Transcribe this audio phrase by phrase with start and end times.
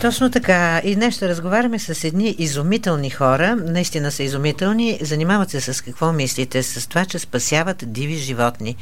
[0.00, 0.80] Точно така.
[0.84, 3.56] И днес ще разговаряме с едни изумителни хора.
[3.56, 4.98] Наистина са изумителни.
[5.02, 6.62] Занимават се с какво мислите?
[6.62, 8.76] С това, че спасяват диви животни.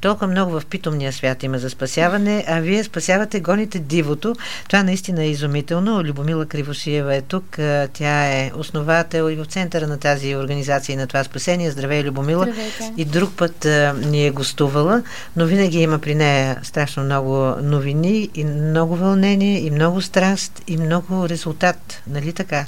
[0.00, 4.34] Толкова много в питомния свят има за спасяване, а вие спасявате, гоните дивото.
[4.68, 6.04] Това наистина е изумително.
[6.04, 7.44] Любомила Кривошиева е тук.
[7.92, 11.70] Тя е основател и в центъра на тази организация и на това спасение.
[11.70, 12.44] Здравей, Любомила.
[12.44, 12.92] Здравейте.
[12.96, 15.02] И друг път а, ни е гостувала,
[15.36, 20.76] но винаги има при нея страшно много новини и много вълнение и много страст и
[20.76, 22.02] много резултат.
[22.06, 22.66] Нали така?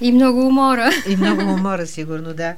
[0.00, 0.90] И много умора.
[1.08, 2.54] И много умора, сигурно, да.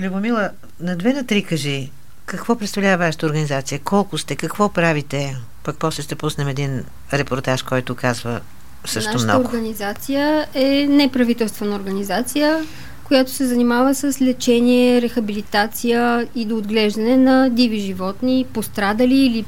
[0.00, 0.50] Любомила,
[0.80, 1.90] на две на три кажи,
[2.26, 3.80] какво представлява вашата организация?
[3.84, 4.36] Колко сте?
[4.36, 5.36] Какво правите?
[5.64, 8.40] Пък после ще пуснем един репортаж, който казва
[8.84, 9.48] също Нашата много.
[9.48, 12.64] организация е неправителствена организация,
[13.04, 19.44] която се занимава с лечение, рехабилитация и до отглеждане на диви животни, пострадали или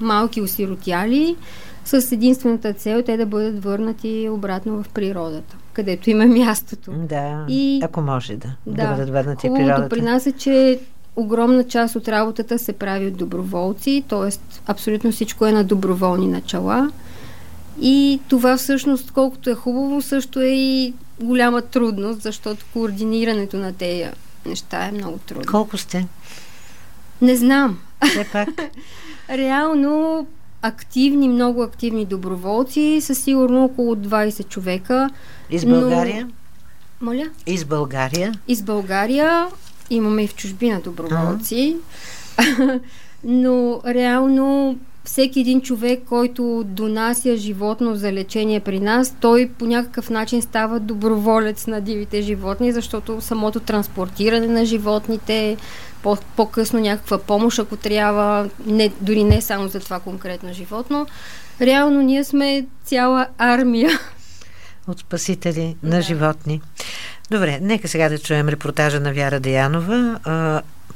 [0.00, 1.36] малки осиротяли,
[1.84, 6.90] с единствената цел те да бъдат върнати обратно в природата, където има мястото.
[6.92, 8.90] Да, И- ако може да, да, Да.
[8.90, 9.88] бъдат върнати в природата.
[9.88, 10.80] при нас е, че
[11.16, 14.38] огромна част от работата се прави от доброволци, т.е.
[14.66, 16.90] абсолютно всичко е на доброволни начала.
[17.80, 24.04] И това всъщност, колкото е хубаво, също е и голяма трудност, защото координирането на тези
[24.46, 25.44] неща е много трудно.
[25.50, 26.06] Колко сте?
[27.22, 27.78] Не знам.
[28.04, 28.48] Все пак.
[29.30, 30.26] Реално
[30.64, 35.10] активни, много активни доброволци са сигурно около 20 човека.
[35.50, 36.28] Из Но- България?
[37.00, 37.30] Моля?
[37.46, 38.32] Из България?
[38.48, 39.46] Из България
[39.90, 41.76] имаме и в чужбина доброволци,
[43.24, 50.10] но реално всеки един човек, който донася животно за лечение при нас, той по някакъв
[50.10, 55.56] начин става доброволец на дивите животни, защото самото транспортиране на животните,
[56.02, 61.06] по- по-късно някаква помощ, ако трябва, не, дори не само за това конкретно животно,
[61.60, 63.90] реално ние сме цяла армия.
[64.88, 66.60] От спасители на животни.
[67.30, 70.18] Добре, нека сега да чуем репортажа на Вяра Деянова.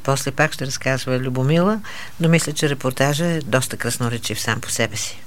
[0.03, 1.81] После пак ще разказва Любомила,
[2.21, 5.23] но мисля, че репортажа е доста красноречив сам по себе си.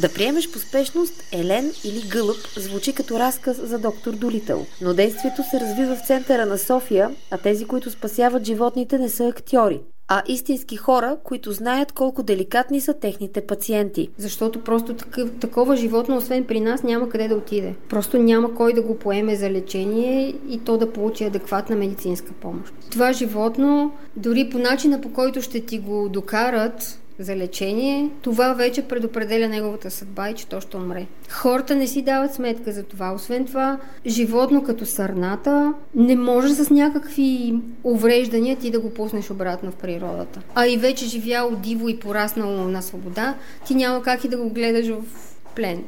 [0.00, 4.66] Да приемеш по спешност Елен или Гълъб звучи като разказ за доктор Долитъл.
[4.80, 9.28] Но действието се развива в центъра на София, а тези, които спасяват животните, не са
[9.28, 14.08] актьори, а истински хора, които знаят колко деликатни са техните пациенти.
[14.18, 17.74] Защото просто такъв, такова животно, освен при нас, няма къде да отиде.
[17.88, 22.74] Просто няма кой да го поеме за лечение и то да получи адекватна медицинска помощ.
[22.90, 28.82] Това животно, дори по начина по който ще ти го докарат за лечение, това вече
[28.82, 31.06] предопределя неговата съдба и че то ще умре.
[31.30, 33.12] Хората не си дават сметка за това.
[33.12, 39.70] Освен това, животно като сърната не може с някакви увреждания ти да го пуснеш обратно
[39.70, 40.40] в природата.
[40.54, 43.34] А и вече живяло диво и пораснало на свобода,
[43.66, 45.02] ти няма как и да го гледаш в
[45.54, 45.84] плен.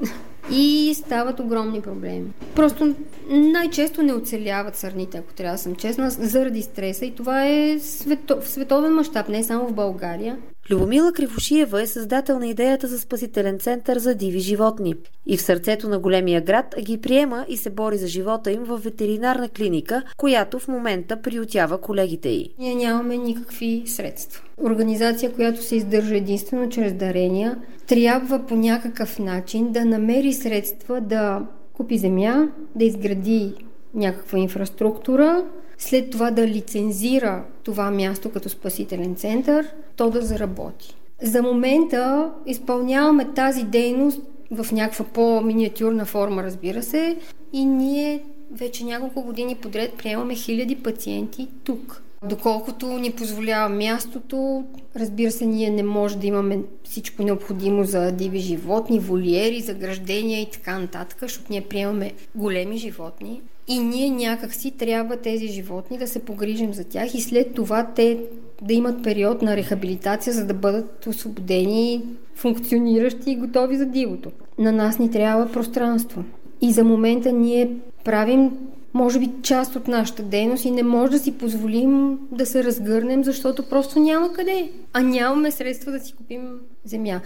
[0.53, 2.31] И стават огромни проблеми.
[2.55, 2.95] Просто
[3.31, 7.07] най-често не оцеляват сърните, ако трябва да съм честна, заради стреса.
[7.07, 10.39] И това е свето, в световен мащаб, не само в България.
[10.71, 14.95] Любомила Кривошиева е създател на идеята за спасителен център за диви животни.
[15.27, 18.79] И в сърцето на големия град ги приема и се бори за живота им в
[18.79, 22.55] ветеринарна клиника, която в момента приютява колегите й.
[22.59, 24.43] Ние нямаме никакви средства.
[24.63, 31.47] Организация, която се издържа единствено чрез дарения, трябва по някакъв начин да намери средства да
[31.73, 33.53] купи земя, да изгради
[33.95, 35.45] някаква инфраструктура,
[35.79, 40.97] след това да лицензира това място като спасителен център, то да заработи.
[41.23, 44.21] За момента изпълняваме тази дейност
[44.51, 47.17] в някаква по-миниатюрна форма, разбира се,
[47.53, 52.04] и ние вече няколко години подред приемаме хиляди пациенти тук.
[52.29, 54.65] Доколкото ни позволява мястото,
[54.97, 60.51] разбира се, ние не може да имаме всичко необходимо за диви животни, волиери, заграждения и
[60.51, 63.41] така нататък, защото ние приемаме големи животни.
[63.69, 68.19] И ние някакси трябва тези животни да се погрижим за тях и след това те
[68.63, 72.03] да имат период на рехабилитация, за да бъдат освободени,
[72.35, 74.31] функциониращи и готови за дивото.
[74.59, 76.25] На нас ни трябва пространство.
[76.61, 77.71] И за момента ние
[78.05, 78.51] правим
[78.95, 83.25] може би част от нашата дейност и не може да си позволим да се разгърнем,
[83.25, 84.71] защото просто няма къде.
[84.93, 87.21] А нямаме средства да си купим земя.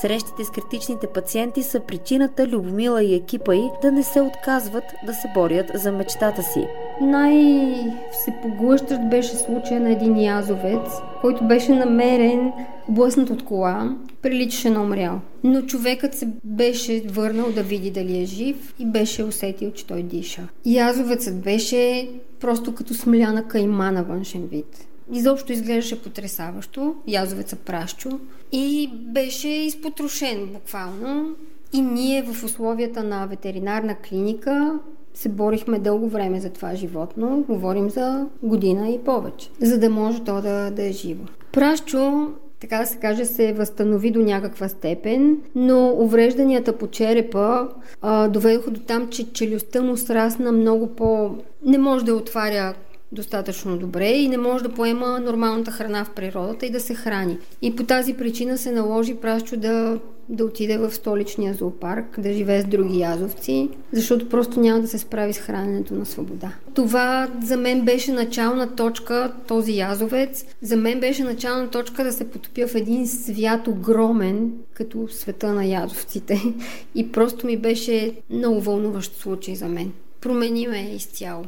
[0.00, 5.14] Срещите с критичните пациенти са причината Любомила и екипа й да не се отказват да
[5.14, 6.66] се борят за мечтата си.
[7.00, 10.90] Най-всепоглъщащ беше случая на един язовец,
[11.20, 12.52] който беше намерен
[12.88, 15.20] блъснат от кола, приличаше на умрял.
[15.44, 20.02] Но човекът се беше върнал да види дали е жив и беше усетил, че той
[20.02, 20.48] диша.
[20.64, 22.10] Язовецът беше
[22.40, 24.86] просто като смляна кайма на външен вид.
[25.12, 28.10] Изобщо изглеждаше потрясаващо, язовеца пращу
[28.52, 31.34] и беше изпотрошен буквално.
[31.72, 34.78] И ние в условията на ветеринарна клиника
[35.18, 40.24] се борихме дълго време за това животно, говорим за година и повече, за да може
[40.24, 41.24] то да, да е живо.
[41.52, 47.68] Пращо така да се каже, се възстанови до някаква степен, но уврежданията по черепа
[48.02, 51.30] а, доведоха до там, че челюстта му срасна много по...
[51.64, 52.74] Не може да отваря
[53.12, 57.38] достатъчно добре и не може да поема нормалната храна в природата и да се храни.
[57.62, 62.62] И по тази причина се наложи Пращо да, да отиде в столичния зоопарк, да живее
[62.62, 66.52] с други язовци, защото просто няма да се справи с храненето на свобода.
[66.74, 72.30] Това за мен беше начална точка, този язовец, за мен беше начална точка да се
[72.30, 76.42] потопя в един свят огромен, като света на язовците.
[76.94, 81.44] И просто ми беше много вълнуващ случай за мен промени ме изцяло.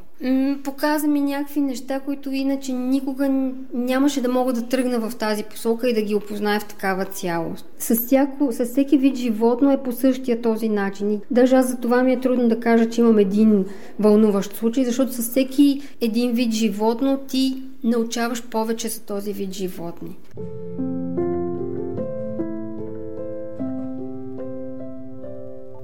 [0.64, 5.88] Показа ми някакви неща, които иначе никога нямаше да мога да тръгна в тази посока
[5.88, 7.66] и да ги опозная в такава цялост.
[7.78, 11.12] С, всяко, с всеки вид животно е по същия този начин.
[11.12, 13.64] И даже аз за това ми е трудно да кажа, че имам един
[13.98, 20.16] вълнуващ случай, защото с всеки един вид животно ти научаваш повече за този вид животни.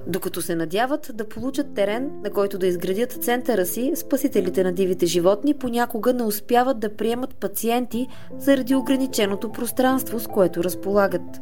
[0.07, 5.07] Докато се надяват да получат терен, на който да изградят центъра си, спасителите на дивите
[5.07, 8.07] животни понякога не успяват да приемат пациенти
[8.39, 11.41] заради ограниченото пространство, с което разполагат.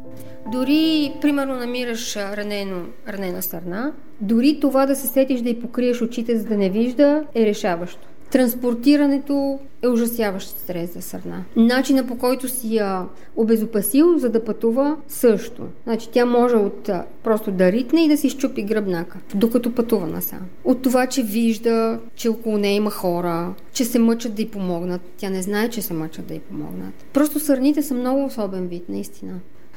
[0.51, 6.37] Дори, примерно, намираш ранено, ранена сърна, дори това да се сетиш да й покриеш очите,
[6.37, 8.07] за да не вижда, е решаващо.
[8.31, 11.43] Транспортирането е ужасяващ стрес за сърна.
[11.55, 13.05] Начина по който си я
[13.35, 15.63] обезопасил, за да пътува, също.
[15.83, 16.89] Значи тя може от
[17.23, 20.41] просто да ритне и да си щупи гръбнака, докато пътува насам.
[20.63, 25.01] От това, че вижда, че около нея има хора, че се мъчат да й помогнат.
[25.17, 26.93] Тя не знае, че се мъчат да й помогнат.
[27.13, 29.33] Просто сърните са много особен вид, наистина.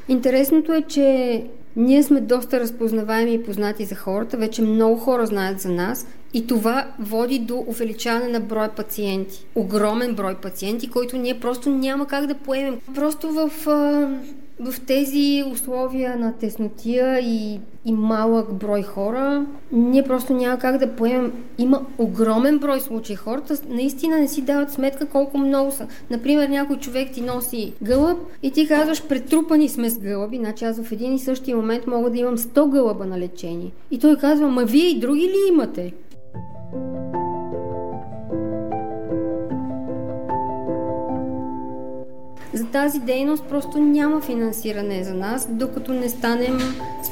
[0.08, 1.44] Интересното е, че
[1.76, 6.46] ние сме доста разпознаваеми и познати за хората, вече много хора знаят за нас и
[6.46, 9.46] това води до увеличаване на брой пациенти.
[9.54, 12.80] Огромен брой пациенти, който ние просто няма как да поемем.
[12.94, 13.50] Просто в,
[14.60, 20.96] в тези условия на теснотия и, и малък брой хора, ние просто няма как да
[20.96, 21.32] поемем.
[21.58, 23.16] Има огромен брой случаи.
[23.16, 25.86] Хората наистина не си дават сметка колко много са.
[26.10, 30.82] Например, някой човек ти носи гълъб и ти казваш, претрупани сме с гълъби, значи аз
[30.82, 33.72] в един и същия момент мога да имам 100 гълъба на лечение.
[33.90, 35.92] И той казва, ма вие и други ли имате?
[42.52, 46.58] За тази дейност просто няма финансиране за нас, докато не станем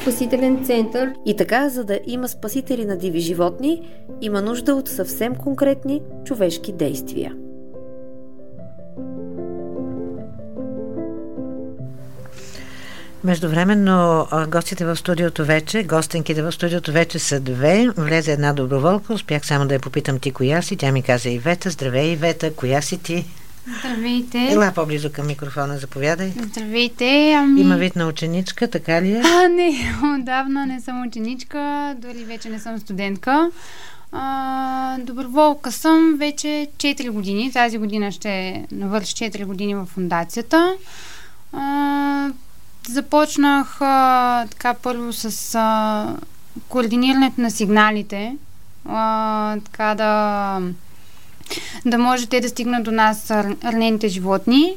[0.00, 1.12] спасителен център.
[1.26, 3.88] И така, за да има спасители на диви животни,
[4.20, 7.36] има нужда от съвсем конкретни човешки действия.
[13.26, 17.88] Междувременно гостите в студиото вече, гостенките в студиото вече са две.
[17.96, 20.76] Влезе една доброволка, успях само да я попитам ти коя си.
[20.76, 21.70] Тя ми каза Ивета.
[21.70, 23.26] Здравей, Ивета, коя си ти?
[23.80, 24.48] Здравейте.
[24.52, 26.32] Ела по-близо към микрофона, заповядай.
[26.42, 27.32] Здравейте.
[27.38, 27.60] Ами...
[27.60, 29.22] Има вид на ученичка, така ли е?
[29.24, 33.50] А, не, отдавна не съм ученичка, дори вече не съм студентка.
[34.12, 37.52] А, доброволка съм вече 4 години.
[37.52, 40.74] Тази година ще навърши 4 години в фундацията.
[41.52, 42.30] А,
[42.88, 46.16] започнах а, така първо с а,
[46.68, 48.36] координирането на сигналите.
[48.88, 50.60] А, така да
[51.86, 54.72] да може те да стигнат до нас ранените животни.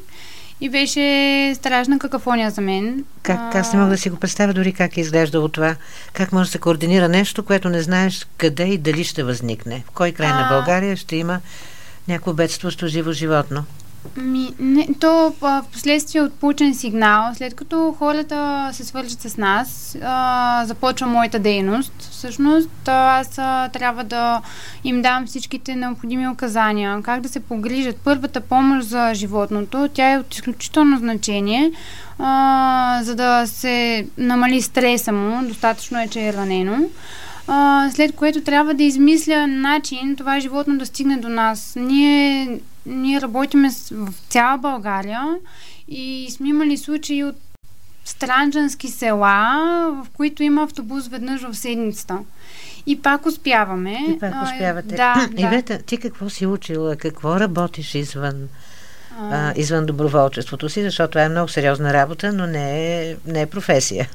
[0.61, 3.05] И беше страшна какафония за мен.
[3.23, 5.75] Как, аз не мога да си го представя дори как е изглеждало това.
[6.13, 9.83] Как може да се координира нещо, което не знаеш къде и дали ще възникне.
[9.87, 10.41] В кой край а...
[10.41, 11.39] на България ще има
[12.07, 13.63] някакво бедстващо живо животно.
[14.17, 19.97] Ми, не, то в последствие от получен сигнал, след като хората се свържат с нас,
[20.03, 21.93] а, започва моята дейност.
[21.99, 24.41] Всъщност аз а, трябва да
[24.83, 27.97] им дам всичките необходими указания, как да се погрижат.
[28.03, 31.71] Първата помощ за животното, тя е от изключително значение,
[32.19, 36.77] а, за да се намали стреса му, достатъчно е, че е ранено.
[37.91, 41.73] След което трябва да измисля начин това животно да стигне до нас.
[41.75, 45.23] Ние ние работиме в цяла България
[45.87, 47.35] и сме имали случаи от
[48.05, 52.19] странджански села, в които има автобус веднъж в седмицата.
[52.85, 53.97] И пак успяваме.
[54.09, 54.95] И пак успявате.
[54.95, 55.41] А, да, да.
[55.41, 56.95] Ивета, ти какво си учила?
[56.95, 58.47] Какво работиш извън,
[59.19, 60.83] а, извън доброволчеството си?
[60.83, 64.09] Защото това е много сериозна работа, но не е, не е професия.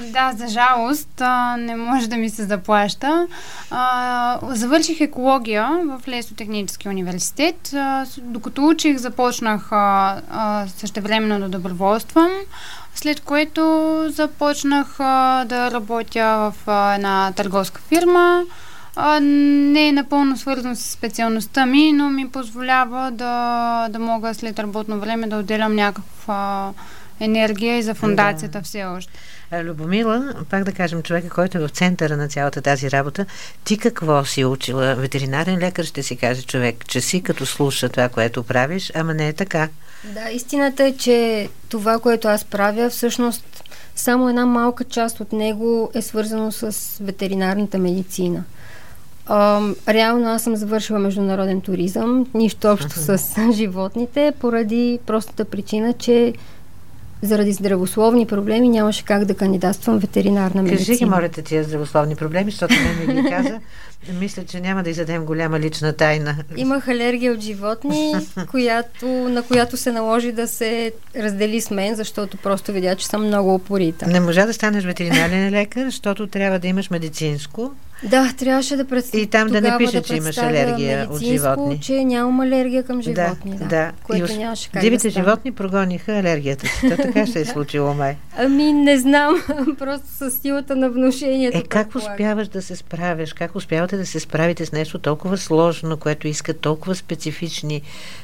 [0.00, 3.26] Да, за жалост а, не може да ми се заплаща.
[3.70, 7.72] А, завърших екология в Лесотехнически университет.
[7.74, 12.30] А, докато учих, започнах а, а, същевременно да доброволствам,
[12.94, 13.62] след което
[14.08, 18.42] започнах а, да работя в а, една търговска фирма.
[18.96, 24.58] А, не е напълно свързано с специалността ми, но ми позволява да, да мога след
[24.58, 26.72] работно време да отделям някаква
[27.20, 28.64] енергия и за фундацията да.
[28.64, 29.12] все още.
[29.62, 33.26] Любомила, пак да кажем, човека, който е в центъра на цялата тази работа,
[33.64, 34.94] ти какво си учила?
[34.94, 39.28] Ветеринарен лекар ще си каже човек, че си като слуша това, което правиш, ама не
[39.28, 39.68] е така.
[40.04, 43.64] Да, истината е, че това, което аз правя, всъщност
[43.96, 48.44] само една малка част от него е свързано с ветеринарната медицина.
[49.26, 53.18] А, реално аз съм завършила международен туризъм, нищо общо с
[53.52, 56.34] животните, поради простата причина, че
[57.22, 60.86] заради здравословни проблеми нямаше как да кандидатствам ветеринарна медицина.
[60.86, 62.74] Кажи ги, моля тия здравословни проблеми, защото
[63.06, 63.60] не ми каза.
[64.12, 66.36] Мисля, че няма да изядем голяма лична тайна.
[66.56, 68.14] Имах алергия от животни,
[68.50, 73.26] която, на която се наложи да се раздели с мен, защото просто видя, че съм
[73.26, 74.06] много опорита.
[74.06, 77.74] Не можа да станеш ветеринарен лекар, защото трябва да имаш медицинско.
[78.02, 79.22] Да, трябваше да представя.
[79.22, 81.80] И там да не пише, да че имаш алергия от животни.
[81.80, 83.56] че нямам алергия към животни.
[83.56, 83.92] Да, да.
[84.02, 86.88] Което и нямаше как Дивите да животни прогониха алергията си.
[86.88, 88.16] То така ще е случило май.
[88.38, 89.42] Ами не знам,
[89.78, 91.58] просто с силата на внушението.
[91.58, 93.32] Е, как успяваш да се справяш?
[93.32, 97.82] Как успявате да се справите с нещо толкова сложно, което иска толкова специфични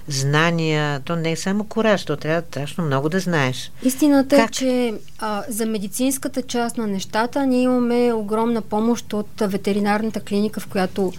[0.08, 1.00] знания?
[1.00, 3.72] То не е само кораж, то трябва страшно много да знаеш.
[3.82, 4.50] Истината е, как?
[4.50, 10.60] е, че а, за медицинската част на нещата ние имаме огромна помощ от ветеринарната клиника,
[10.60, 11.12] в която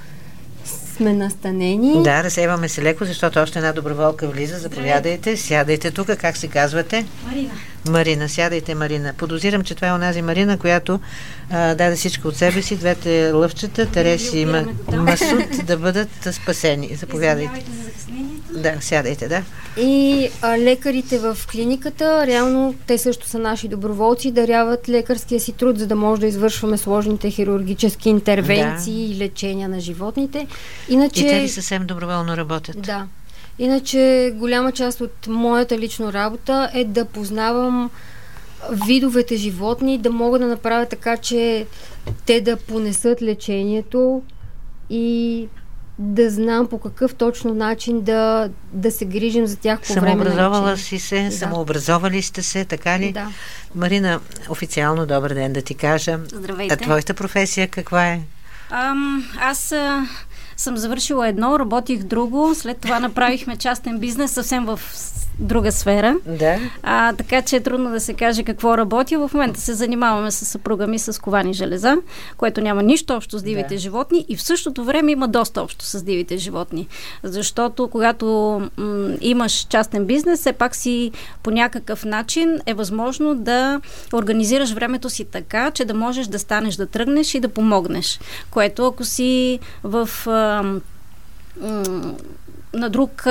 [1.01, 2.03] сме настанени.
[2.03, 4.58] Да, разсейваме се леко, защото още една доброволка влиза.
[4.60, 6.08] Заповядайте, сядайте тук.
[6.08, 7.05] Как се казвате?
[7.25, 7.50] Марина.
[7.89, 9.13] Марина, сядайте, Марина.
[9.17, 11.00] Подозирам, че това е онази Марина, която
[11.50, 14.46] а, даде всичко от себе си, двете лъвчета, Тереси и
[14.96, 16.96] Масуд да бъдат спасени.
[16.96, 17.63] Заповядайте.
[18.53, 19.43] Да, сядайте, да.
[19.77, 25.79] И а, лекарите в клиниката, реално те също са наши доброволци, даряват лекарския си труд,
[25.79, 29.13] за да може да извършваме сложните хирургически интервенции да.
[29.13, 30.48] и лечения на животните.
[30.89, 32.81] Иначе, и те ли съвсем доброволно работят?
[32.81, 33.08] Да.
[33.60, 37.89] Иначе голяма част от моята лична работа е да познавам
[38.88, 41.65] видовете животни, да мога да направя така, че
[42.25, 44.22] те да понесат лечението
[44.89, 45.48] и
[46.01, 50.31] да знам по какъв точно начин да, да се грижим за тях по време на
[50.31, 51.31] Самообразовала си се, да.
[51.31, 53.12] самообразовали сте се, така ли?
[53.12, 53.27] Да.
[53.75, 56.20] Марина, официално добър ден да ти кажа.
[56.27, 56.74] Здравейте.
[56.74, 58.22] А твоята професия каква е?
[58.70, 60.08] Ам, аз а,
[60.58, 64.79] съм завършила едно, работих друго, след това направихме частен бизнес съвсем в
[65.41, 66.15] друга сфера.
[66.25, 66.60] Да.
[66.84, 69.27] А, така че е трудно да се каже какво работя.
[69.27, 71.96] В момента се занимаваме с съпруга ми с ковани железа,
[72.38, 73.77] което няма нищо общо с дивите да.
[73.77, 76.88] животни и в същото време има доста общо с дивите животни.
[77.24, 78.25] Защото когато
[78.77, 81.12] м- имаш частен бизнес, все пак си
[81.43, 83.81] по някакъв начин е възможно да
[84.13, 88.20] организираш времето си така, че да можеш да станеш да тръгнеш и да помогнеш.
[88.51, 90.10] Което ако си в
[92.74, 93.24] на друг,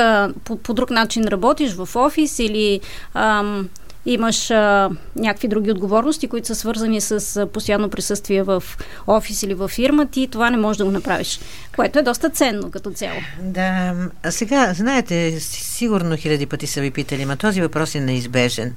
[0.44, 2.80] по, по друг начин работиш в офис или
[3.14, 3.68] ам,
[4.06, 8.62] имаш а, някакви други отговорности, които са свързани с а, постоянно присъствие в
[9.06, 11.40] офис или в фирма, ти това не можеш да го направиш,
[11.76, 13.18] което е доста ценно като цяло.
[13.40, 18.74] Да, а сега, знаете, сигурно хиляди пъти са ви питали, но този въпрос е неизбежен.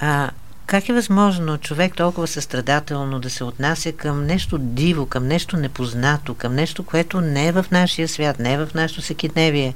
[0.00, 0.30] А,
[0.66, 6.34] как е възможно човек толкова състрадателно да се отнася към нещо диво, към нещо непознато,
[6.34, 9.74] към нещо, което не е в нашия свят, не е в нашето всекидневие?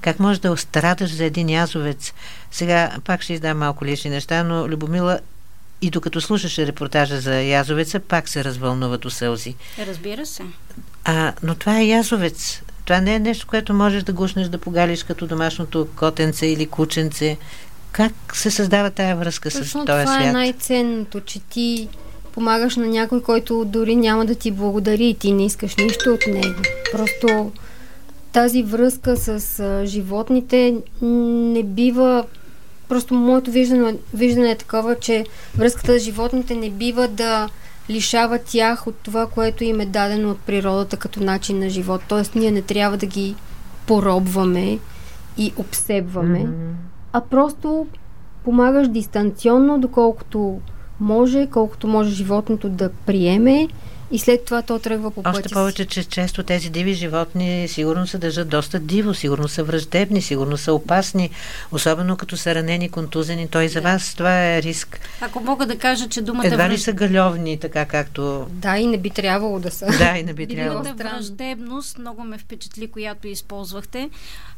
[0.00, 2.12] Как може да страдаш за един язовец?
[2.50, 5.20] Сега пак ще издам малко лични неща, но Любомила
[5.82, 9.54] и докато слушаше репортажа за язовеца, пак се развълнува до сълзи.
[9.78, 10.42] Разбира се.
[11.04, 12.62] А, но това е язовец.
[12.84, 17.36] Това не е нещо, което можеш да гушнеш да погалиш като домашното котенце или кученце.
[17.92, 20.18] Как се създава тая връзка Точно с този това свят?
[20.18, 21.88] Това е най-ценното, че ти
[22.32, 26.26] помагаш на някой, който дори няма да ти благодари и ти не искаш нищо от
[26.26, 26.62] него.
[26.92, 27.52] Просто
[28.32, 32.24] тази връзка с а, животните не бива
[32.90, 35.24] просто моето виждане, виждане е такова, че
[35.56, 37.48] връзката с животните не бива да
[37.90, 42.02] лишава тях от това, което им е дадено от природата като начин на живот.
[42.08, 43.34] Тоест, ние не трябва да ги
[43.86, 44.78] поробваме
[45.38, 46.72] и обсебваме, mm-hmm.
[47.12, 47.86] А просто
[48.44, 50.60] помагаш дистанционно, доколкото
[51.00, 53.68] може, колкото може животното да приеме
[54.10, 58.06] и след това то тръгва по пътя Още повече, че често тези диви животни сигурно
[58.06, 61.30] се държат доста диво, сигурно са враждебни, сигурно са опасни,
[61.72, 63.48] особено като са ранени, контузени.
[63.48, 65.00] Той за вас това е риск.
[65.20, 68.46] Ако мога да кажа, че думата Едва ли са галевни, така както...
[68.50, 69.86] Да, и не би трябвало да са.
[69.86, 70.82] Да, и не би трябвало.
[70.82, 74.10] Думата враждебност много ме впечатли, която използвахте.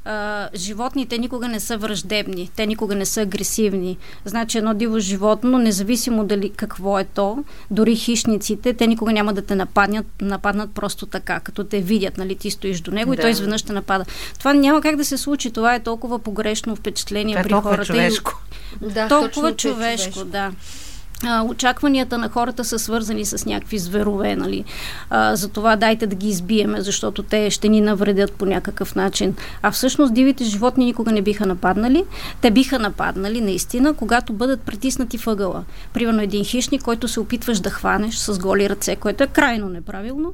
[0.04, 3.98] А, животните никога не са враждебни, те никога не са агресивни.
[4.24, 9.41] Значи едно диво животно, независимо дали какво е то, дори хищниците, те никога няма да
[9.42, 13.14] те нападнат, нападнат просто така, като те видят, нали, ти стоиш до него да.
[13.14, 14.04] и той изведнъж ще напада.
[14.38, 17.84] Това няма как да се случи, това е толкова погрешно впечатление Това е при хората.
[17.84, 18.42] човешко.
[18.80, 20.52] Да, толкова е човешко, да.
[21.24, 24.64] А, очакванията на хората са свързани с някакви зверове, нали?
[25.10, 29.34] А, затова дайте да ги избиеме, защото те ще ни навредят по някакъв начин.
[29.62, 32.04] А всъщност дивите животни никога не биха нападнали.
[32.40, 35.64] Те биха нападнали, наистина, когато бъдат притиснати въгъла.
[35.92, 40.32] Примерно един хищник, който се опитваш да хванеш с голи ръце, което е крайно неправилно,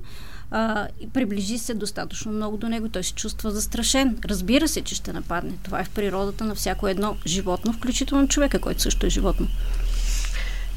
[0.50, 4.16] а, и приближи се достатъчно много до него, той се чувства застрашен.
[4.24, 5.52] Разбира се, че ще нападне.
[5.62, 9.46] Това е в природата на всяко едно животно, включително човека, който също е животно.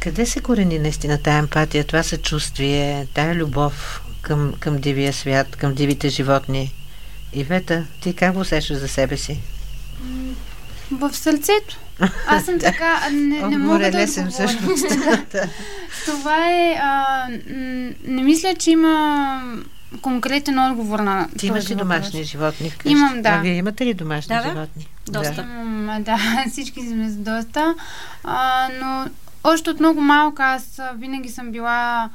[0.01, 5.73] Къде се корени наистина тая емпатия, това съчувствие, тая любов към, към дивия свят, към
[5.73, 6.73] дивите животни?
[7.33, 9.39] Ивета, ти как го усещаш за себе си?
[10.91, 11.79] В сърцето.
[12.27, 14.47] Аз съм така, не, не мога да лесен отговоря.
[14.47, 14.85] всъщност.
[15.31, 15.47] Да.
[16.05, 17.27] Това е, а,
[18.05, 19.43] не мисля, че има
[20.01, 22.89] конкретен отговор на Ти имаш ли домашни животни вкъщи?
[22.89, 23.29] Имам, да.
[23.29, 24.49] А вие имате ли домашни Да, да.
[24.49, 24.87] животни?
[25.07, 25.43] Доста.
[25.43, 26.17] М, да,
[26.51, 27.75] всички сме с доста.
[28.23, 29.09] А, но
[29.43, 32.09] още от много малка аз винаги съм била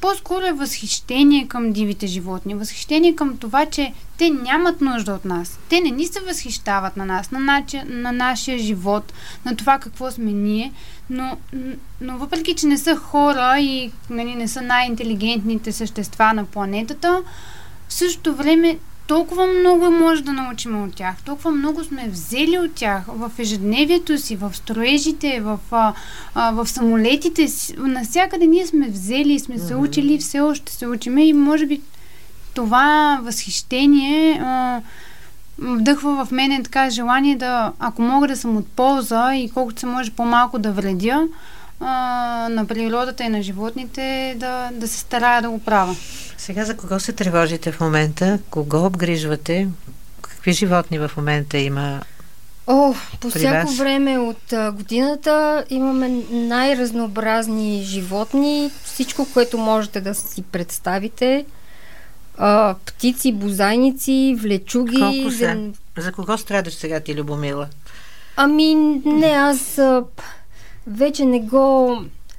[0.00, 2.54] по-скоро е възхищение към дивите животни.
[2.54, 5.58] Възхищение към това, че те нямат нужда от нас.
[5.68, 7.82] Те не ни се възхищават на нас, на, начи...
[7.86, 9.12] на нашия живот,
[9.44, 10.72] на това какво сме ние,
[11.10, 11.36] но,
[12.00, 17.22] но въпреки, че не са хора и нали, не са най-интелигентните същества на планетата,
[17.88, 22.74] в същото време толкова много може да научим от тях, толкова много сме взели от
[22.74, 25.92] тях в ежедневието си, в строежите, в, а,
[26.34, 27.74] а, в самолетите си.
[27.78, 31.80] Насякъде ние сме взели сме се учили, все още се учиме и може би
[32.54, 34.80] това възхищение а,
[35.58, 39.86] вдъхва в мене така желание да, ако мога да съм от полза и колкото се
[39.86, 41.28] може по-малко да вредя
[41.80, 41.86] а,
[42.48, 44.02] на природата и на животните,
[44.36, 45.96] да, да се старая да го правя.
[46.38, 48.38] Сега за кого се тревожите в момента?
[48.50, 49.68] Кого обгрижвате?
[50.22, 52.00] Какви животни в момента има?
[52.66, 53.76] О, по При всяко вас?
[53.76, 61.44] време от а, годината имаме най-разнообразни животни, всичко, което можете да си представите.
[62.38, 64.96] А, птици, бозайници, влечуги.
[64.98, 65.36] Колко са?
[65.36, 67.66] зем- За кого страдаш сега ти, Любомила?
[68.36, 70.04] Ами, не, аз а,
[70.86, 71.96] вече не го...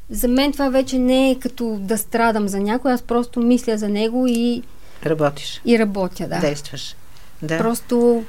[0.09, 3.89] За мен това вече не е като да страдам за някой, аз просто мисля за
[3.89, 4.61] него и,
[5.05, 6.39] Работиш, и работя, да.
[6.39, 6.95] действаш.
[7.41, 7.57] Да.
[7.57, 8.23] Просто...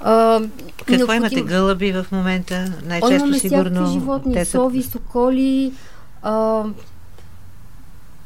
[0.00, 0.40] А,
[0.78, 2.54] Какво необходимо- имате гълъби в момента?
[2.76, 3.86] О, Най-често имаме сигурно.
[3.86, 5.72] животни, те са- сови, соколи,
[6.22, 6.62] а,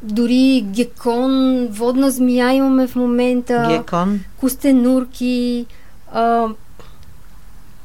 [0.03, 1.33] дори гекон,
[1.67, 4.21] водна змия имаме в момента, Гекон.
[4.37, 5.67] костенурки,
[6.13, 6.47] а,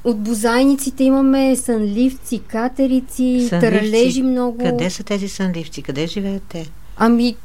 [0.04, 3.50] от бозайниците имаме сънливци, катерици, Сънливци.
[3.50, 4.58] таралежи много.
[4.58, 5.82] Къде са тези сънливци?
[5.82, 6.70] Къде живеят те?
[6.98, 7.36] Ами,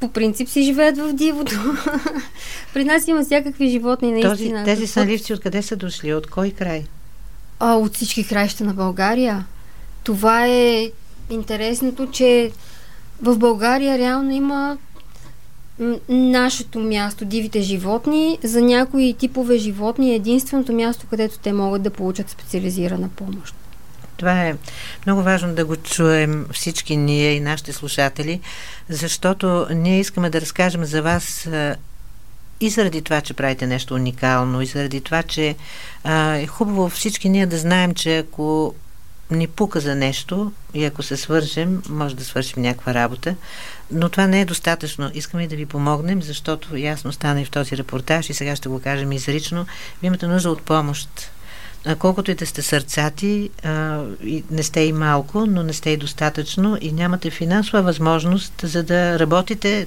[0.00, 1.54] по принцип си живеят в дивото.
[2.74, 4.64] При нас има всякакви животни, Този, наистина.
[4.64, 6.14] тези Какво- сънливци откъде са дошли?
[6.14, 6.84] От кой край?
[7.60, 9.46] А, от всички краища на България.
[10.04, 10.90] Това е
[11.30, 12.50] интересното, че
[13.22, 14.78] в България реално има
[16.08, 18.38] нашето място, дивите животни.
[18.42, 23.54] За някои типове животни е единственото място, където те могат да получат специализирана помощ.
[24.16, 24.56] Това е
[25.06, 28.40] много важно да го чуем всички ние и нашите слушатели,
[28.88, 31.48] защото ние искаме да разкажем за вас
[32.60, 35.56] и заради това, че правите нещо уникално, и заради това, че
[36.04, 38.74] а, е хубаво всички ние да знаем, че ако
[39.30, 43.34] ни пука за нещо и ако се свържем, може да свършим някаква работа,
[43.90, 45.10] но това не е достатъчно.
[45.14, 48.80] Искаме да ви помогнем, защото ясно стана и в този репортаж и сега ще го
[48.80, 49.66] кажем изрично.
[50.02, 51.30] Ви имате нужда от помощ.
[51.98, 53.50] Колкото и да сте сърцати,
[54.50, 59.18] не сте и малко, но не сте и достатъчно и нямате финансова възможност за да
[59.18, 59.86] работите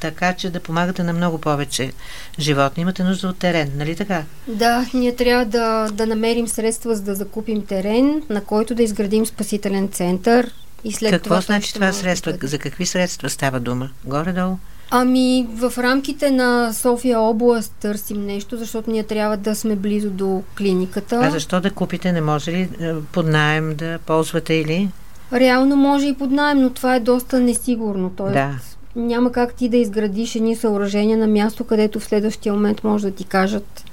[0.00, 1.92] така, че да помагате на много повече
[2.38, 2.80] животни.
[2.80, 4.22] Имате нужда от терен, нали така?
[4.48, 9.26] Да, ние трябва да, да намерим средства, за да закупим терен, на който да изградим
[9.26, 10.50] спасителен център.
[10.84, 12.32] И след Какво това значи това да средство?
[12.32, 12.46] бъде.
[12.46, 13.90] За какви средства става дума?
[14.04, 14.56] Горе-долу?
[14.90, 20.42] Ами, в рамките на София област търсим нещо, защото ние трябва да сме близо до
[20.58, 21.20] клиниката.
[21.24, 22.12] А защо да купите?
[22.12, 24.88] Не може ли е, под найем да ползвате или?
[25.32, 28.10] Реално може и под найем, но това е доста несигурно.
[28.16, 28.50] Тоест, Да.
[28.96, 33.14] Няма как ти да изградиш едни съоръжения на място, където в следващия момент може да
[33.14, 33.84] ти кажат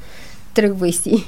[0.53, 1.25] тръгвай си.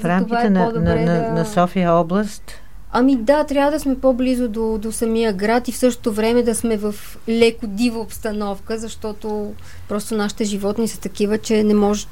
[0.00, 2.62] В рамките на, на, на, на София област
[2.94, 6.54] Ами да, трябва да сме по-близо до, до самия град и в същото време да
[6.54, 6.94] сме в
[7.28, 9.52] леко дива обстановка, защото
[9.88, 12.06] просто нашите животни са такива, че не може...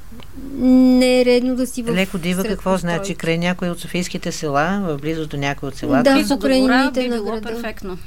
[0.59, 1.95] Не е редно да си в...
[1.95, 2.97] леко дива какво постройки.
[2.97, 3.15] значи?
[3.15, 6.03] Край някои от Софийските села, в близост до някои от селата?
[6.03, 7.49] Да, Близо до гора би на било града.
[7.49, 7.99] перфектно.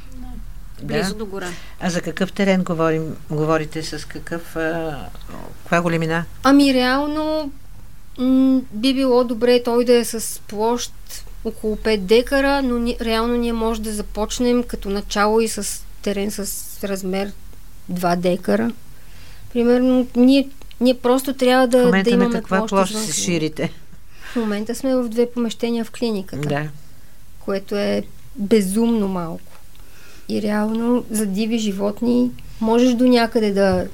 [0.84, 0.93] Да.
[0.93, 1.50] Близо до гора.
[1.80, 3.84] А за какъв терен говорим, говорите?
[3.84, 4.56] С какъв...
[4.56, 5.00] А,
[5.60, 6.26] каква големина?
[6.43, 7.52] Ами реално
[8.17, 10.93] м- би било добре той да е с площ
[11.46, 16.32] около 5 декара, но ни, реално ние може да започнем като начало и с терен
[16.32, 16.48] с
[16.84, 17.32] размер
[17.91, 18.72] 2 декара.
[19.54, 20.50] Примерно, ние,
[20.82, 22.96] ние просто трябва В да, да момента на имаме каква площ.
[22.96, 23.72] се ширите?
[24.24, 26.67] В момента сме в две помещения в клиниката, Да.
[27.39, 28.04] което е
[28.36, 29.53] безумно малко.
[30.34, 33.86] И реално за диви животни можеш до някъде да,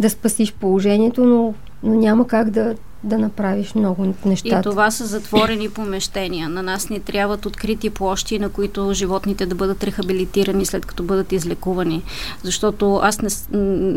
[0.00, 2.74] да спасиш положението, но, но няма как да,
[3.04, 6.48] да направиш много от И това са затворени помещения.
[6.48, 11.32] На нас ни трябват открити площи, на които животните да бъдат рехабилитирани след като бъдат
[11.32, 12.02] излекувани.
[12.42, 13.28] Защото аз не,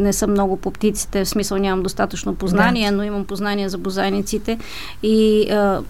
[0.04, 4.58] не съм много по птиците, в смисъл нямам достатъчно познание, но имам познание за бозайниците
[5.04, 5.82] и а,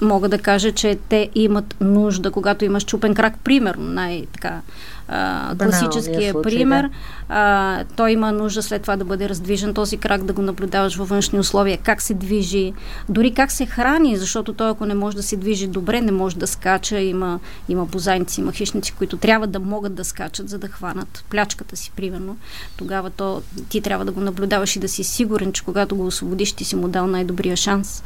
[0.00, 4.60] мога да кажа, че те имат нужда, когато имаш чупен крак, примерно, най-така
[5.08, 6.90] а, класическия случай, пример, да.
[7.28, 11.08] а, той има нужда след това да бъде раздвижен този крак, да го наблюдаваш във
[11.08, 12.72] външни условия, как се движи,
[13.08, 16.36] дори как се храни, защото той ако не може да се движи добре, не може
[16.36, 20.68] да скача, има, има бозайници, има хищници, които трябва да могат да скачат, за да
[20.68, 22.36] хванат плячката си, примерно.
[22.76, 26.52] Тогава то, ти трябва да го наблюдаваш и да си сигурен, че когато го освободиш,
[26.52, 28.02] ти си му дал най-добрия шанс.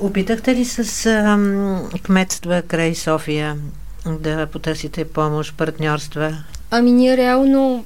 [0.00, 3.56] Опитахте ли с ам, кметства край София
[4.06, 6.44] да потърсите помощ, партньорства?
[6.70, 7.84] Ами ние реално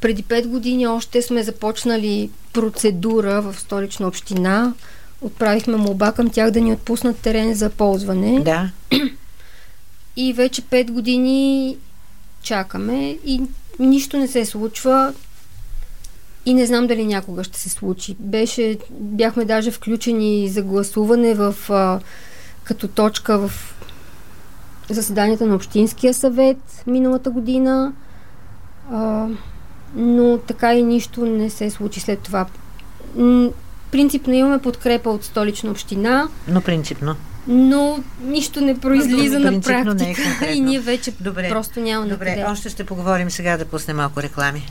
[0.00, 4.74] преди 5 години още сме започнали процедура в столична община.
[5.20, 8.40] Отправихме молба към тях да ни отпуснат терен за ползване.
[8.40, 8.70] Да.
[10.16, 11.76] И вече 5 години
[12.42, 13.42] чакаме и
[13.78, 15.14] нищо не се случва
[16.46, 18.16] и не знам дали някога ще се случи.
[18.18, 22.00] Беше, бяхме даже включени за гласуване в, а,
[22.64, 23.74] като точка в
[24.90, 27.92] заседанията на Общинския съвет миналата година,
[28.92, 29.26] а,
[29.94, 32.46] но така и нищо не се случи след това.
[33.90, 37.16] Принципно имаме подкрепа от столична община, Но принципно.
[37.46, 40.56] но нищо не произлиза Но на принципно не е практика конкретно.
[40.56, 41.48] и ние вече Добре.
[41.48, 42.44] просто няма на Добре, къде.
[42.44, 44.66] още ще поговорим сега да пуснем малко реклами.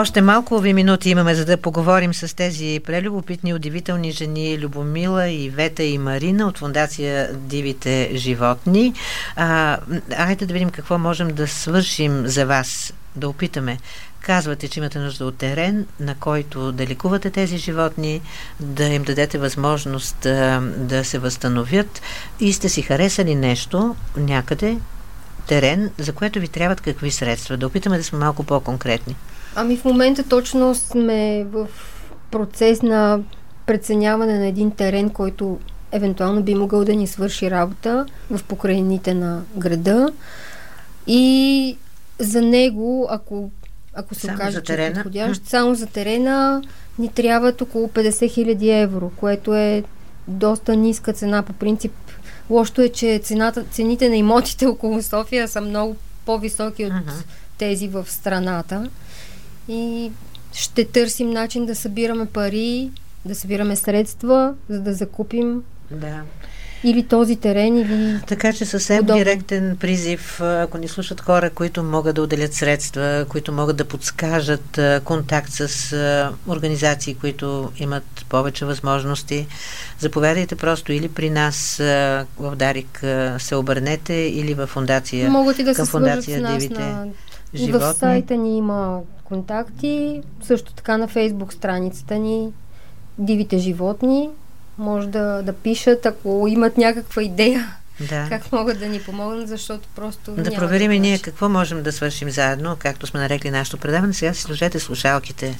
[0.00, 5.82] Още малко ви минути имаме, за да поговорим с тези прелюбопитни, удивителни жени Любомила, Ивета
[5.82, 8.94] и Марина от фундация Дивите животни.
[9.36, 9.78] А,
[10.18, 13.78] айде да видим какво можем да свършим за вас, да опитаме.
[14.20, 18.20] Казвате, че имате нужда от терен, на който да лекувате тези животни,
[18.60, 22.02] да им дадете възможност да, да се възстановят
[22.40, 24.78] и сте си харесали нещо някъде,
[25.46, 27.56] терен, за което ви трябват какви средства.
[27.56, 29.16] Да опитаме да сме малко по-конкретни.
[29.54, 31.68] Ами в момента точно сме в
[32.30, 33.20] процес на
[33.66, 35.58] преценяване на един терен, който
[35.92, 40.12] евентуално би могъл да ни свърши работа в покрайните на града.
[41.06, 41.76] И
[42.18, 43.50] за него, ако,
[43.94, 46.62] ако се окаже, че е подходящ, само за терена
[46.98, 49.84] ни трябват около 50 000 евро, което е
[50.28, 51.92] доста ниска цена по принцип.
[52.50, 57.10] Лошото е, че цената, цените на имотите около София са много по-високи от Мгм.
[57.58, 58.90] тези в страната.
[59.70, 60.10] И
[60.52, 62.90] ще търсим начин да събираме пари,
[63.24, 66.20] да събираме средства, за да закупим Да.
[66.84, 69.18] или този терен, или Така че съвсем Удобно.
[69.18, 74.80] директен призив, ако ни слушат хора, които могат да отделят средства, които могат да подскажат
[75.04, 75.92] контакт с
[76.48, 79.46] организации, които имат повече възможности,
[79.98, 81.76] заповядайте просто или при нас
[82.38, 83.04] в Дарик
[83.38, 87.06] се обърнете, или в фундация могат и да към се фундация с нас Дивите на...
[87.54, 87.94] В животни.
[87.98, 92.52] сайта ни има контакти, също така на фейсбук страницата ни
[93.18, 94.28] Дивите животни.
[94.78, 98.26] Може да, да пишат, ако имат някаква идея да.
[98.28, 102.30] как могат да ни помогнат, защото просто Да проверим и ние какво можем да свършим
[102.30, 104.12] заедно, както сме нарекли нашето предаване.
[104.12, 105.58] Сега си сложете слушалките,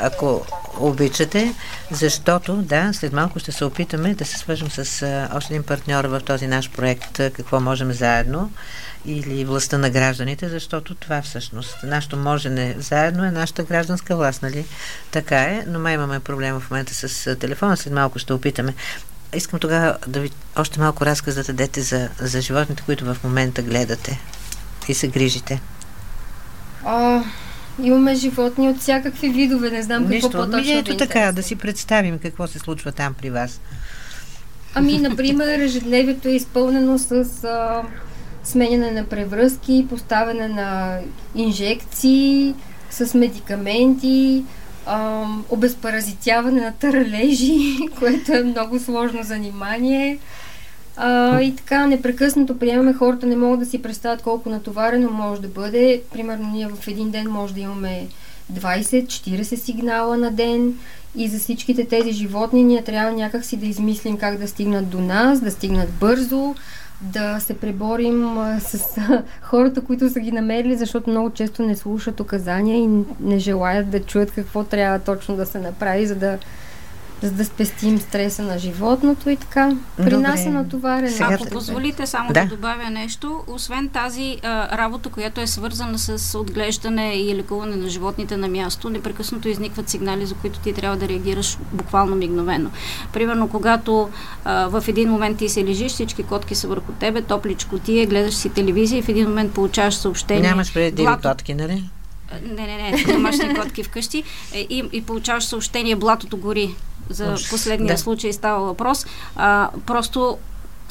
[0.00, 0.46] ако
[0.78, 1.54] обичате,
[1.90, 6.04] защото, да, след малко ще се опитаме да се свържем с а, още един партньор
[6.04, 8.52] в този наш проект, какво можем заедно
[9.04, 14.64] или властта на гражданите, защото това всъщност, нашето можене заедно е нашата гражданска власт, нали?
[15.10, 18.74] Така е, но май имаме проблем в момента с телефона, след малко ще опитаме.
[19.34, 23.62] Искам тогава да ви още малко разказ да дадете за, за животните, които в момента
[23.62, 24.20] гледате
[24.88, 25.60] и се грижите.
[26.84, 27.22] А,
[27.82, 31.56] имаме животни от всякакви видове, не знам какво Нищо, по-точно ми, ето така, да си
[31.56, 33.60] представим какво се случва там при вас.
[34.74, 37.12] Ами, например, ежедневието е изпълнено с
[37.44, 37.82] а,
[38.44, 40.98] сменяне на превръзки, поставяне на
[41.34, 42.54] инжекции,
[42.90, 44.44] с медикаменти,
[44.86, 50.18] а, обезпаразитяване на таралежи, което е много сложно занимание.
[50.96, 55.48] А, и така, непрекъснато приемаме, хората не могат да си представят колко натоварено може да
[55.48, 56.02] бъде.
[56.12, 58.06] Примерно, ние в един ден може да имаме
[58.52, 60.74] 20-40 сигнала на ден
[61.16, 65.40] и за всичките тези животни ние трябва някакси да измислим как да стигнат до нас,
[65.40, 66.54] да стигнат бързо,
[67.00, 71.76] да се преборим а, с а, хората, които са ги намерили, защото много често не
[71.76, 72.88] слушат указания и
[73.20, 76.38] не желаят да чуят какво трябва точно да се направи, за да,
[77.22, 79.70] за да спестим стреса на животното и така.
[79.96, 80.16] При Добре.
[80.18, 81.08] нас е натоварено.
[81.08, 82.40] Сега Ако позволите само Да.
[82.40, 82.46] да.
[82.46, 88.36] добавя нещо, освен тази а, работа, която е свързана с отглеждане и лекуване на животните
[88.36, 92.70] на място, непрекъснато изникват сигнали, за които ти трябва да реагираш буквално мигновено.
[93.12, 94.08] Примерно, когато
[94.44, 98.06] а, в един момент ти се лежиш, всички котки са върху тебе, топличко ти е,
[98.06, 100.42] гледаш си телевизия и в един момент получаваш съобщение.
[100.42, 101.84] Нямаш преди блато- котки, нали?
[102.42, 106.74] Не, не, не, домашни котки вкъщи е, и, и получаваш съобщение, блатото гори.
[107.10, 107.98] За последния да.
[107.98, 109.06] случай става въпрос.
[109.36, 110.38] А, просто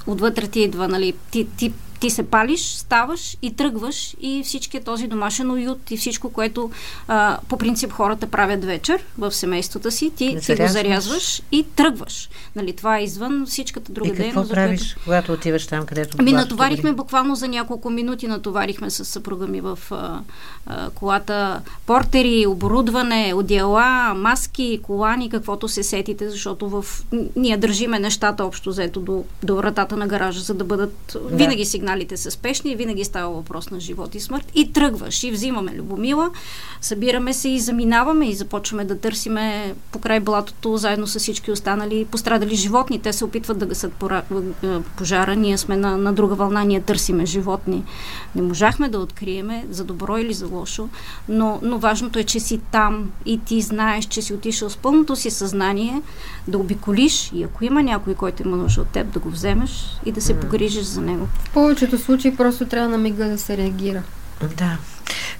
[0.07, 5.07] отвътре ти идва, нали, ти, ти, ти се палиш, ставаш и тръгваш и всичкият този
[5.07, 6.71] домашен уют и всичко, което
[7.07, 11.41] а, по принцип хората правят вечер в семействата си, ти, ти го Зарязваш.
[11.51, 12.29] и тръгваш.
[12.55, 14.35] Нали, това е извън всичката друга И какво дейност.
[14.35, 16.95] която- правиш, когато отиваш там, където Ами натоварихме гори?
[16.97, 20.19] буквално за няколко минути, натоварихме с съпруга ми в а,
[20.65, 23.81] а, колата портери, оборудване, одеяла,
[24.13, 26.85] маски, колани, каквото се сетите, защото в...
[27.35, 30.97] ние държиме нещата общо взето до, до вратата на гаража, за да бъдат...
[31.13, 31.35] Да.
[31.35, 34.51] Винаги сигналите са спешни, винаги става въпрос на живот и смърт.
[34.55, 36.29] И тръгваш, и взимаме Любомила,
[36.81, 42.55] събираме се и заминаваме и започваме да търсиме покрай блатото, заедно с всички останали пострадали
[42.55, 42.99] животни.
[42.99, 43.93] Те се опитват да гасат
[44.63, 45.35] е, пожара.
[45.35, 47.83] Ние сме на, на друга вълна, ние търсиме животни.
[48.35, 50.89] Не можахме да откриеме, за добро или за лошо,
[51.29, 55.15] но, но важното е, че си там и ти знаеш, че си отишъл с пълното
[55.15, 56.01] си съзнание
[56.47, 60.11] да обиколиш и ако има някой, който има нужда от теб, да го вземеш и
[60.11, 61.27] да се погрижиш за него.
[61.43, 64.03] В повечето случаи просто трябва на мига да се реагира.
[64.57, 64.77] Да.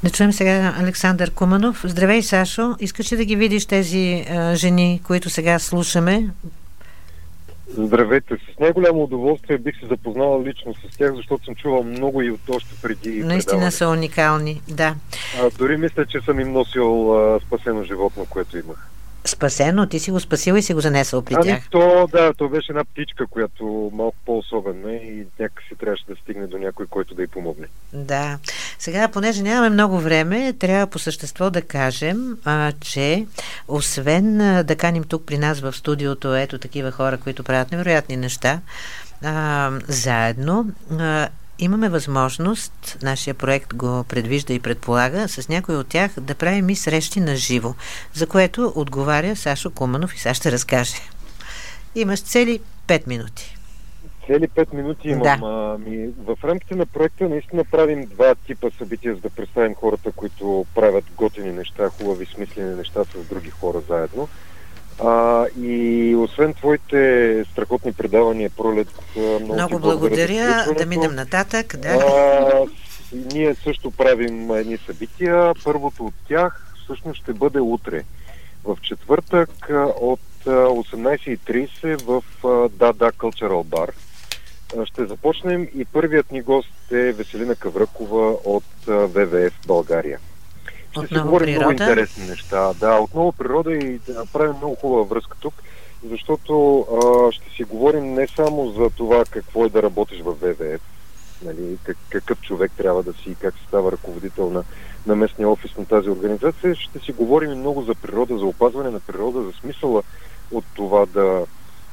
[0.04, 1.82] Да чуем сега Александър Куманов.
[1.84, 2.76] Здравей, Сашо.
[2.80, 6.30] Искаш ли да ги видиш тези а, жени, които сега слушаме?
[7.78, 12.32] Здравейте, с най-голямо удоволствие бих се запознала лично с тях, защото съм чувал много и
[12.32, 13.78] от още преди Наистина предаването.
[13.78, 14.62] са уникални.
[14.68, 14.96] Да.
[15.42, 18.90] А, дори мисля, че съм им носил а, спасено животно, което имах.
[19.26, 21.64] Спасено, ти си го спасил и си го занесъл при Ами тях.
[21.70, 26.58] то, да, то беше една птичка, която малко по-особена и някакси трябваше да стигне до
[26.58, 27.68] някой, който да й помогне.
[27.94, 28.40] Да.
[28.80, 33.26] Сега, понеже нямаме много време, трябва по същество да кажем, а, че
[33.68, 38.18] освен а, да каним тук при нас в студиото ето такива хора, които правят невероятни
[38.18, 38.62] неща,
[39.24, 40.66] а, заедно
[41.00, 41.28] а,
[41.60, 46.76] имаме възможност, нашия проект го предвижда и предполага, с някой от тях да правим и
[46.76, 47.74] срещи на живо,
[48.14, 50.96] за което отговаря Сашо Куманов и сега ще разкаже.
[51.96, 53.58] Имаш цели 5 минути.
[54.28, 55.24] Цели 5 минути имам.
[55.24, 55.40] Да.
[55.44, 60.12] А, ми, в рамките на проекта наистина правим два типа събития, за да представим хората,
[60.12, 64.28] които правят готини неща, хубави, смислени неща с други хора заедно.
[65.00, 70.46] А, и освен твоите страхотни предавания, Пролет, много, Много благодаря.
[70.48, 70.90] Да включването.
[70.90, 71.78] минем нататък.
[71.78, 71.90] Да.
[71.90, 72.66] А,
[73.34, 75.54] ние също правим едни събития.
[75.64, 78.04] Първото от тях всъщност ще бъде утре.
[78.64, 79.50] В четвъртък
[80.02, 82.24] от а, 18.30 в
[82.70, 83.90] Дада Cultural Bar.
[84.86, 90.20] Ще започнем и първият ни гост е Веселина Кавръкова от ВВФ България.
[90.92, 91.84] Ще си Отново говорим много природа.
[91.84, 92.74] интересни неща.
[92.74, 95.54] Да, отново природа и да направим много хубава връзка тук,
[96.10, 100.82] защото а, ще си говорим не само за това какво е да работиш в ВВФ,
[101.46, 104.64] нали, как, какъв човек трябва да си и как се става ръководител на,
[105.08, 106.76] на местния офис на тази организация.
[106.76, 110.04] Ще си говорим и много за природа, за опазване на природа, за смисъла
[110.52, 111.46] от това да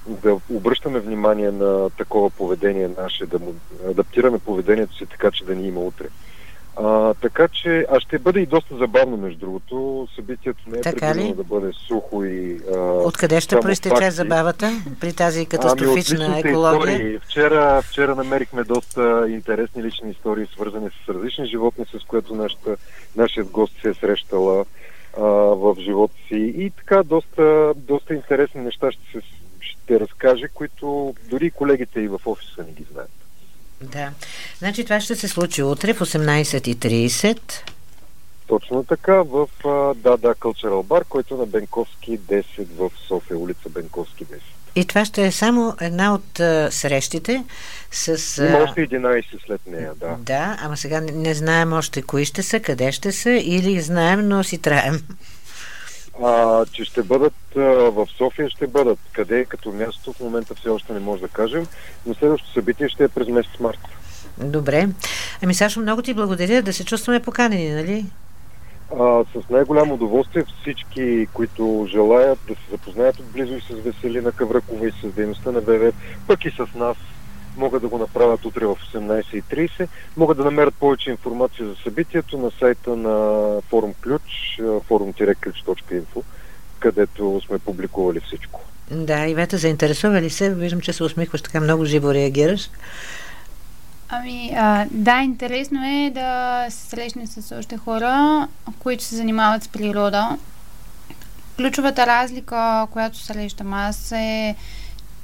[0.08, 3.54] да обръщаме внимание на такова поведение наше, да му
[3.90, 6.06] адаптираме поведението си така, че да ни има утре.
[6.80, 10.08] А, така че, а ще бъде и доста забавно, между другото.
[10.14, 12.60] Събитието не е предвидено да бъде сухо и...
[12.74, 16.92] А, Откъде ще проистече забавата при тази катастрофична ами, екология?
[16.92, 17.18] Истории.
[17.18, 22.76] Вчера, вчера намерихме доста интересни лични истории, свързани с различни животни, с което нашата,
[23.16, 24.64] нашият гост се е срещала
[25.16, 25.22] а,
[25.54, 26.54] в живота си.
[26.56, 29.26] И така, доста, доста интересни неща ще, се,
[29.60, 33.10] ще разкаже, които дори колегите и в офиса не ги знаят.
[33.80, 34.10] Да.
[34.58, 37.38] Значи това ще се случи утре в 18.30.
[38.46, 39.48] Точно така, в
[39.94, 42.44] Дада Cultural Bar, който е на Бенковски 10
[42.76, 44.38] в София, улица Бенковски 10.
[44.76, 47.44] И това ще е само една от а, срещите
[47.90, 48.08] с...
[48.48, 50.16] Има още 11 след нея, да.
[50.18, 54.28] Да, ама сега не, не знаем още кои ще са, къде ще са или знаем,
[54.28, 55.02] но си траем.
[56.24, 58.98] А, че ще бъдат а, в София, ще бъдат.
[59.12, 61.66] Къде е като място, в момента все още не може да кажем,
[62.06, 63.80] но следващото събитие ще е през месец март.
[64.38, 64.88] Добре.
[65.42, 68.04] Ами, Сашо, много ти благодаря да се чувстваме поканени, нали?
[68.92, 74.88] А, с най-голямо удоволствие всички, които желаят да се запознаят отблизо и с Веселина Кавракова
[74.88, 75.92] и с дейността на ВВ,
[76.26, 76.96] пък и с нас,
[77.58, 79.88] могат да го направят утре в 18.30.
[80.16, 84.22] Могат да намерят повече информация за събитието на сайта на форум Ключ,
[84.60, 86.22] forum-ключ.info,
[86.78, 88.60] където сме публикували всичко.
[88.90, 90.54] Да, Ивета, заинтересува ли се?
[90.54, 92.70] Виждам, че се усмихваш така много живо реагираш.
[94.08, 99.68] Ами, а, да, интересно е да се срещне с още хора, които се занимават с
[99.68, 100.38] природа.
[101.56, 104.54] Ключовата разлика, която срещам аз е,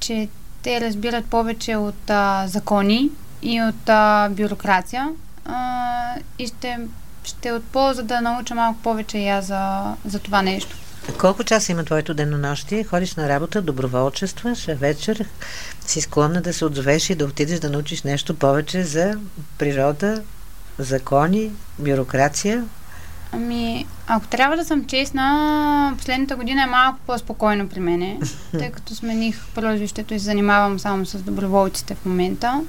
[0.01, 0.29] че
[0.65, 3.11] те разбират повече от а, закони
[3.43, 5.09] и от а, бюрокрация
[5.45, 6.79] а, и ще,
[7.25, 10.77] ще от полза да науча малко повече и аз за, за това нещо.
[11.19, 12.85] Колко часа има твоето денонощие?
[12.85, 15.29] Ходиш на работа, доброволчестваш, вечер
[15.87, 19.19] си склонна да се отзовеш и да отидеш да научиш нещо повече за
[19.59, 20.23] природа,
[20.79, 22.65] закони, бюрокрация?
[23.35, 28.19] Ами, ако трябва да съм честна, последната година е малко по-спокойно при мене,
[28.53, 32.61] тъй като смених прозвището и се занимавам само с доброволците в момента.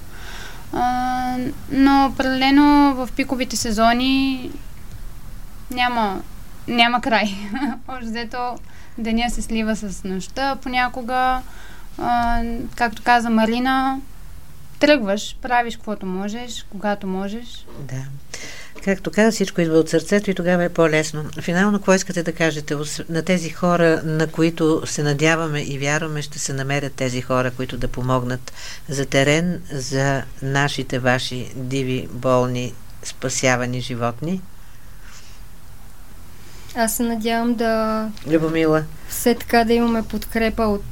[0.74, 1.38] А,
[1.72, 4.52] но паралелно в пиковите сезони
[5.72, 6.22] няма,
[6.68, 7.36] няма край.
[7.88, 8.56] Още взето
[8.98, 11.42] деня се слива с нощта понякога.
[11.98, 12.42] А,
[12.76, 14.00] както каза Марина,
[14.80, 17.66] тръгваш, правиш каквото можеш, когато можеш.
[17.80, 18.04] Да.
[18.84, 21.26] Както каза, всичко идва от сърцето и тогава е по-лесно.
[21.42, 22.76] Финално, какво искате да кажете
[23.10, 27.78] на тези хора, на които се надяваме и вярваме, ще се намерят тези хора, които
[27.78, 28.54] да помогнат
[28.90, 34.42] за терен, за нашите, ваши диви, болни, спасявани животни?
[36.76, 38.08] Аз се надявам да...
[38.28, 38.84] Любомила.
[39.10, 40.86] Все така да имаме подкрепа от,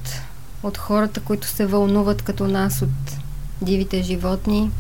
[0.64, 3.18] от хората, които се вълнуват като нас от
[3.62, 4.72] дивите животни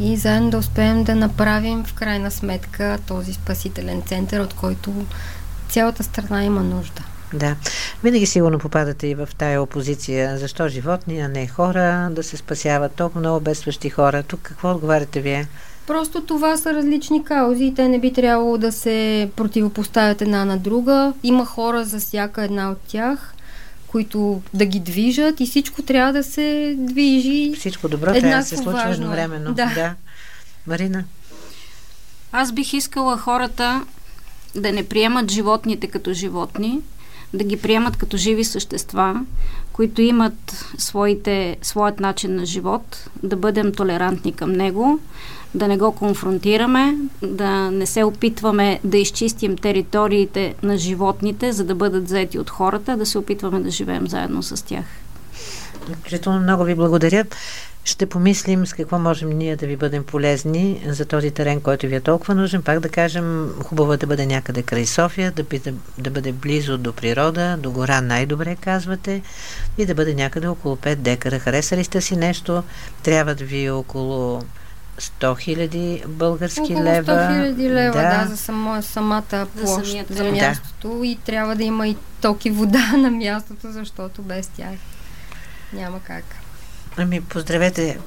[0.00, 4.92] и заедно да успеем да направим в крайна сметка този спасителен център, от който
[5.68, 7.02] цялата страна има нужда.
[7.34, 7.56] Да.
[8.04, 10.38] Винаги сигурно попадате и в тая опозиция.
[10.38, 12.92] Защо животни, а не хора да се спасяват?
[12.92, 14.22] Толкова много бедстващи хора.
[14.22, 15.48] Тук какво отговаряте вие?
[15.86, 20.58] Просто това са различни каузи и те не би трябвало да се противопоставят една на
[20.58, 21.12] друга.
[21.22, 23.34] Има хора за всяка една от тях
[23.92, 27.52] които да ги движат и всичко трябва да се движи.
[27.58, 28.92] Всичко добро трябва да се случва е.
[28.92, 29.54] едновременно.
[29.54, 29.72] Да.
[29.74, 29.94] да.
[30.66, 31.04] Марина?
[32.32, 33.84] Аз бих искала хората
[34.54, 36.80] да не приемат животните като животни,
[37.34, 39.20] да ги приемат като живи същества,
[39.72, 45.00] които имат своите, своят начин на живот, да бъдем толерантни към него,
[45.54, 51.74] да не го конфронтираме, да не се опитваме да изчистим териториите на животните, за да
[51.74, 54.84] бъдат заети от хората, да се опитваме да живеем заедно с тях.
[55.90, 57.24] Изключително много ви благодаря.
[57.84, 61.94] Ще помислим с какво можем ние да ви бъдем полезни за този терен, който ви
[61.94, 62.62] е толкова нужен.
[62.62, 66.78] Пак да кажем, хубаво е да бъде някъде край София, да, бъде, да бъде близо
[66.78, 69.22] до природа, до гора най-добре казвате,
[69.78, 71.38] и да бъде някъде около 5 декара.
[71.38, 72.62] Хареса ли сте си нещо?
[73.02, 74.42] Трябва да ви е около
[75.00, 77.12] 100 хиляди български Около лева.
[77.12, 81.06] 100 хиляди лева, да, да за само, самата площ, за, за мястото да.
[81.06, 84.74] и трябва да има и токи вода на мястото, защото без тях
[85.72, 86.24] няма как.
[86.96, 87.98] Ами, поздравете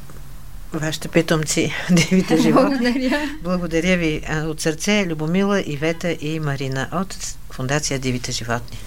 [0.74, 2.78] вашите питомци, дивите животни.
[2.78, 3.30] Благодаря.
[3.43, 8.78] Благодаря ви от сърце, Любомила, Ивета и Марина от Фундация Дивите животни.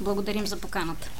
[0.00, 1.19] Благодарим за поканата.